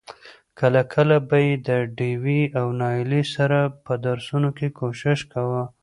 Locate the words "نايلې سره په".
2.81-3.93